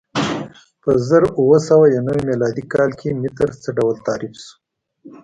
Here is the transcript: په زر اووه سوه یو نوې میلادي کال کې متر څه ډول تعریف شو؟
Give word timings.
په 0.81 0.91
زر 1.07 1.23
اووه 1.39 1.59
سوه 1.69 1.85
یو 1.95 2.05
نوې 2.07 2.23
میلادي 2.29 2.63
کال 2.73 2.91
کې 2.99 3.17
متر 3.21 3.49
څه 3.61 3.69
ډول 3.77 3.95
تعریف 4.07 4.33
شو؟ 4.43 4.51